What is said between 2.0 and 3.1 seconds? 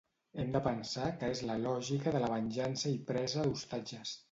de la venjança i